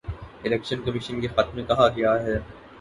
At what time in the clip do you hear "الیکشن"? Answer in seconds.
0.43-0.81